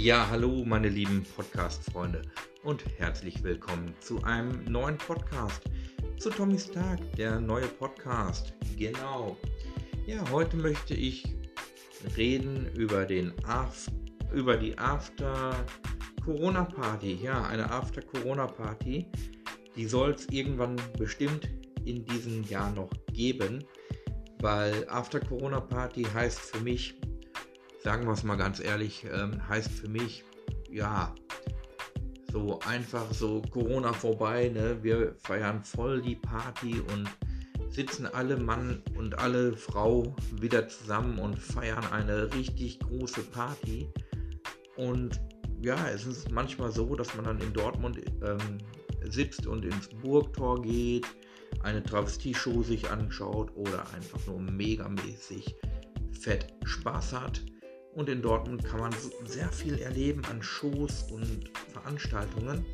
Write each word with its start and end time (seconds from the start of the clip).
Ja, 0.00 0.28
hallo 0.30 0.64
meine 0.64 0.88
lieben 0.88 1.26
Podcast-Freunde 1.34 2.22
und 2.62 2.84
herzlich 2.98 3.42
willkommen 3.42 3.92
zu 3.98 4.22
einem 4.22 4.62
neuen 4.70 4.96
Podcast 4.96 5.60
zu 6.18 6.30
Tommys 6.30 6.70
Tag, 6.70 7.00
der 7.16 7.40
neue 7.40 7.66
Podcast. 7.66 8.54
Genau. 8.76 9.36
Ja, 10.06 10.22
heute 10.30 10.56
möchte 10.56 10.94
ich 10.94 11.24
reden 12.16 12.70
über 12.76 13.06
den 13.06 13.32
Af 13.44 13.90
über 14.32 14.56
die 14.56 14.78
After 14.78 15.66
Corona 16.24 16.62
Party. 16.62 17.14
Ja, 17.20 17.48
eine 17.48 17.68
After 17.68 18.00
Corona 18.00 18.46
Party. 18.46 19.04
Die 19.74 19.84
soll 19.84 20.12
es 20.12 20.28
irgendwann 20.30 20.76
bestimmt 20.96 21.50
in 21.84 22.04
diesem 22.04 22.44
Jahr 22.44 22.70
noch 22.70 22.90
geben, 23.12 23.64
weil 24.38 24.88
After 24.88 25.18
Corona 25.18 25.58
Party 25.58 26.04
heißt 26.04 26.38
für 26.38 26.60
mich 26.60 26.94
sagen 27.82 28.06
wir 28.06 28.12
es 28.12 28.24
mal 28.24 28.36
ganz 28.36 28.60
ehrlich, 28.60 29.06
ähm, 29.12 29.46
heißt 29.48 29.70
für 29.70 29.88
mich, 29.88 30.24
ja, 30.70 31.14
so 32.32 32.58
einfach 32.66 33.12
so 33.12 33.42
Corona 33.50 33.92
vorbei, 33.92 34.50
ne? 34.50 34.78
Wir 34.82 35.14
feiern 35.20 35.64
voll 35.64 36.02
die 36.02 36.16
Party 36.16 36.80
und 36.92 37.08
sitzen 37.70 38.06
alle 38.06 38.36
Mann 38.36 38.82
und 38.96 39.18
alle 39.18 39.56
Frau 39.56 40.14
wieder 40.40 40.68
zusammen 40.68 41.18
und 41.18 41.38
feiern 41.38 41.84
eine 41.92 42.32
richtig 42.34 42.80
große 42.80 43.22
Party. 43.22 43.88
Und 44.76 45.20
ja, 45.60 45.88
es 45.88 46.06
ist 46.06 46.30
manchmal 46.30 46.70
so, 46.70 46.94
dass 46.94 47.14
man 47.14 47.24
dann 47.24 47.40
in 47.40 47.52
Dortmund 47.52 47.98
ähm, 48.22 48.58
sitzt 49.08 49.46
und 49.46 49.64
ins 49.64 49.88
Burgtor 50.02 50.60
geht, 50.62 51.06
eine 51.62 51.82
Travestie-Show 51.82 52.62
sich 52.62 52.90
anschaut 52.90 53.50
oder 53.56 53.84
einfach 53.94 54.24
nur 54.26 54.40
megamäßig 54.40 55.54
fett 56.12 56.54
Spaß 56.64 57.12
hat. 57.12 57.42
Und 57.98 58.08
in 58.08 58.22
Dortmund 58.22 58.64
kann 58.64 58.78
man 58.78 58.94
sehr 59.24 59.50
viel 59.50 59.76
erleben 59.80 60.24
an 60.26 60.40
Shows 60.40 61.06
und 61.10 61.50
Veranstaltungen. 61.72 62.64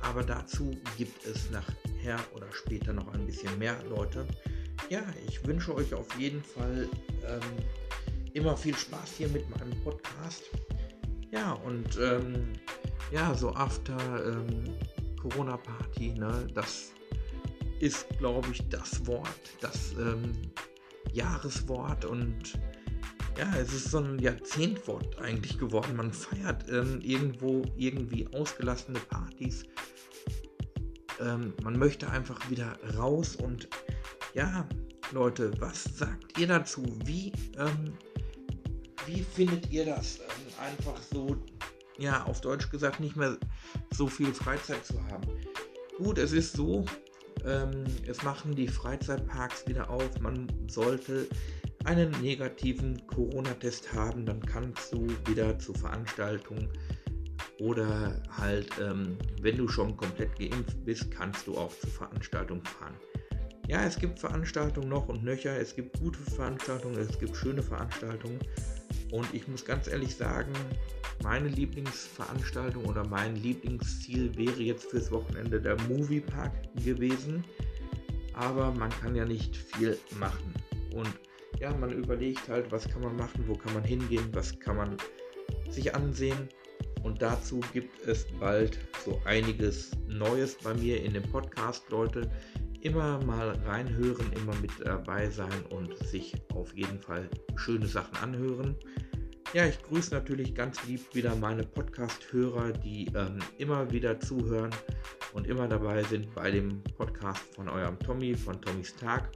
Aber 0.00 0.24
dazu 0.24 0.72
gibt 0.98 1.24
es 1.24 1.48
nachher 1.52 2.18
oder 2.34 2.48
später 2.50 2.92
noch 2.92 3.06
ein 3.14 3.24
bisschen 3.26 3.56
mehr 3.60 3.76
Leute. 3.88 4.26
Ja, 4.90 5.04
ich 5.28 5.46
wünsche 5.46 5.72
euch 5.72 5.94
auf 5.94 6.08
jeden 6.18 6.42
Fall 6.42 6.88
ähm, 7.24 7.64
immer 8.32 8.56
viel 8.56 8.76
Spaß 8.76 9.12
hier 9.18 9.28
mit 9.28 9.48
meinem 9.50 9.70
Podcast. 9.84 10.42
Ja, 11.30 11.52
und 11.52 11.96
ähm, 12.02 12.48
ja, 13.12 13.32
so 13.34 13.54
after 13.54 13.96
ähm, 14.26 14.64
Corona 15.22 15.58
Party, 15.58 16.12
ne, 16.14 16.44
das 16.54 16.90
ist, 17.78 18.08
glaube 18.18 18.48
ich, 18.50 18.68
das 18.68 19.06
Wort, 19.06 19.28
das 19.60 19.92
ähm, 19.92 20.32
Jahreswort 21.12 22.04
und 22.04 22.58
ja, 23.36 23.54
es 23.56 23.72
ist 23.72 23.90
so 23.90 23.98
ein 23.98 24.18
Jahrzehntwort 24.18 25.18
eigentlich 25.20 25.58
geworden. 25.58 25.96
Man 25.96 26.12
feiert 26.12 26.68
ähm, 26.70 27.00
irgendwo 27.02 27.62
irgendwie 27.76 28.26
ausgelassene 28.34 28.98
Partys. 29.00 29.64
Ähm, 31.20 31.52
man 31.62 31.78
möchte 31.78 32.08
einfach 32.10 32.50
wieder 32.50 32.78
raus 32.96 33.36
und 33.36 33.68
ja, 34.34 34.66
Leute, 35.12 35.52
was 35.60 35.84
sagt 35.84 36.38
ihr 36.38 36.46
dazu? 36.46 36.82
Wie, 37.04 37.32
ähm, 37.58 37.92
wie 39.06 39.22
findet 39.22 39.70
ihr 39.70 39.84
das? 39.84 40.18
Ähm, 40.18 40.64
einfach 40.64 41.00
so, 41.12 41.36
ja, 41.98 42.24
auf 42.24 42.40
Deutsch 42.40 42.70
gesagt, 42.70 43.00
nicht 43.00 43.16
mehr 43.16 43.36
so 43.92 44.06
viel 44.06 44.32
Freizeit 44.32 44.84
zu 44.84 45.02
haben. 45.08 45.26
Gut, 45.98 46.18
es 46.18 46.32
ist 46.32 46.54
so, 46.54 46.84
ähm, 47.44 47.84
es 48.06 48.22
machen 48.22 48.54
die 48.54 48.68
Freizeitparks 48.68 49.66
wieder 49.66 49.88
auf. 49.88 50.20
Man 50.20 50.48
sollte 50.68 51.28
einen 51.86 52.10
negativen 52.20 53.06
Corona-Test 53.06 53.92
haben, 53.94 54.26
dann 54.26 54.40
kannst 54.40 54.92
du 54.92 55.06
wieder 55.26 55.58
zur 55.58 55.76
Veranstaltung 55.76 56.68
oder 57.60 58.20
halt, 58.36 58.70
ähm, 58.80 59.16
wenn 59.40 59.56
du 59.56 59.68
schon 59.68 59.96
komplett 59.96 60.36
geimpft 60.38 60.84
bist, 60.84 61.10
kannst 61.10 61.46
du 61.46 61.56
auch 61.56 61.72
zur 61.78 61.90
Veranstaltung 61.90 62.62
fahren. 62.64 62.94
Ja, 63.68 63.84
es 63.84 63.98
gibt 63.98 64.18
Veranstaltungen 64.18 64.88
noch 64.88 65.08
und 65.08 65.24
nöcher, 65.24 65.58
es 65.58 65.74
gibt 65.74 65.98
gute 65.98 66.18
Veranstaltungen, 66.18 66.98
es 66.98 67.18
gibt 67.18 67.36
schöne 67.36 67.62
Veranstaltungen. 67.62 68.38
Und 69.12 69.32
ich 69.32 69.46
muss 69.46 69.64
ganz 69.64 69.86
ehrlich 69.86 70.14
sagen, 70.14 70.52
meine 71.22 71.48
Lieblingsveranstaltung 71.48 72.84
oder 72.84 73.06
mein 73.06 73.36
Lieblingsziel 73.36 74.36
wäre 74.36 74.60
jetzt 74.60 74.90
fürs 74.90 75.10
Wochenende 75.10 75.60
der 75.60 75.80
Moviepark 75.82 76.52
gewesen, 76.84 77.44
aber 78.34 78.72
man 78.72 78.90
kann 78.90 79.14
ja 79.14 79.24
nicht 79.24 79.56
viel 79.56 79.96
machen. 80.18 80.52
Und 80.92 81.08
ja, 81.58 81.74
man 81.74 81.90
überlegt 81.90 82.48
halt, 82.48 82.70
was 82.70 82.88
kann 82.88 83.02
man 83.02 83.16
machen, 83.16 83.44
wo 83.46 83.54
kann 83.54 83.74
man 83.74 83.84
hingehen, 83.84 84.28
was 84.32 84.58
kann 84.60 84.76
man 84.76 84.96
sich 85.70 85.94
ansehen. 85.94 86.48
Und 87.02 87.22
dazu 87.22 87.60
gibt 87.72 88.04
es 88.06 88.26
bald 88.40 88.78
so 89.04 89.20
einiges 89.24 89.92
Neues 90.08 90.56
bei 90.56 90.74
mir 90.74 91.02
in 91.02 91.14
dem 91.14 91.22
Podcast, 91.22 91.88
Leute. 91.90 92.30
Immer 92.80 93.24
mal 93.24 93.50
reinhören, 93.64 94.32
immer 94.32 94.54
mit 94.56 94.72
dabei 94.84 95.28
sein 95.30 95.64
und 95.70 95.96
sich 95.98 96.34
auf 96.54 96.74
jeden 96.76 97.00
Fall 97.00 97.28
schöne 97.56 97.86
Sachen 97.86 98.16
anhören. 98.16 98.76
Ja, 99.54 99.66
ich 99.66 99.80
grüße 99.84 100.12
natürlich 100.12 100.54
ganz 100.54 100.84
lieb 100.86 101.00
wieder 101.14 101.34
meine 101.36 101.62
Podcast-Hörer, 101.62 102.72
die 102.72 103.06
ähm, 103.14 103.38
immer 103.58 103.90
wieder 103.90 104.18
zuhören 104.18 104.70
und 105.32 105.46
immer 105.46 105.68
dabei 105.68 106.02
sind 106.02 106.34
bei 106.34 106.50
dem 106.50 106.82
Podcast 106.96 107.42
von 107.54 107.68
eurem 107.68 107.98
Tommy, 108.00 108.34
von 108.34 108.60
Tommys 108.60 108.94
Tag. 108.96 109.30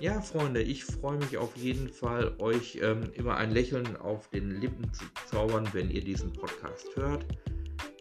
Ja, 0.00 0.20
Freunde, 0.20 0.62
ich 0.62 0.84
freue 0.84 1.18
mich 1.18 1.36
auf 1.38 1.56
jeden 1.56 1.88
Fall, 1.88 2.32
euch 2.38 2.78
ähm, 2.80 3.10
immer 3.14 3.36
ein 3.36 3.50
Lächeln 3.50 3.96
auf 3.96 4.28
den 4.28 4.60
Lippen 4.60 4.92
zu 4.92 5.04
zaubern, 5.28 5.68
wenn 5.72 5.90
ihr 5.90 6.04
diesen 6.04 6.32
Podcast 6.32 6.86
hört. 6.94 7.26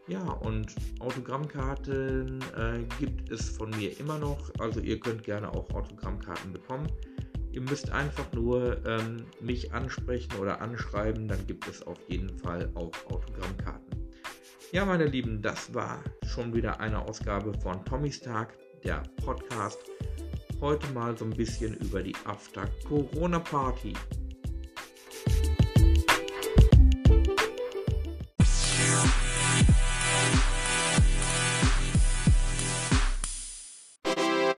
Ja, 0.07 0.21
und 0.21 0.75
Autogrammkarten 0.99 2.39
äh, 2.55 2.83
gibt 2.99 3.31
es 3.31 3.49
von 3.49 3.71
mir 3.71 3.99
immer 3.99 4.19
noch. 4.19 4.51
Also 4.59 4.79
ihr 4.79 4.99
könnt 4.99 5.23
gerne 5.23 5.49
auch 5.49 5.67
Autogrammkarten 5.71 6.53
bekommen. 6.53 6.87
Ihr 7.51 7.61
müsst 7.61 7.91
einfach 7.91 8.31
nur 8.31 8.79
ähm, 8.85 9.25
mich 9.41 9.73
ansprechen 9.73 10.33
oder 10.39 10.61
anschreiben, 10.61 11.27
dann 11.27 11.47
gibt 11.47 11.67
es 11.67 11.81
auf 11.87 11.97
jeden 12.07 12.29
Fall 12.37 12.69
auch 12.75 12.91
Autogrammkarten. 13.09 14.07
Ja, 14.71 14.85
meine 14.85 15.05
Lieben, 15.05 15.41
das 15.41 15.73
war 15.73 16.03
schon 16.27 16.53
wieder 16.53 16.79
eine 16.79 17.01
Ausgabe 17.01 17.53
von 17.59 17.83
Tommys 17.85 18.19
Tag, 18.19 18.53
der 18.83 19.01
Podcast 19.25 19.79
heute 20.61 20.87
mal 20.93 21.17
so 21.17 21.25
ein 21.25 21.31
bisschen 21.31 21.75
über 21.75 22.01
die 22.01 22.15
After 22.25 22.67
Corona 22.87 23.39
Party. 23.39 23.93